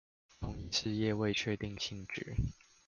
[0.39, 2.35] 同一事業未確定性質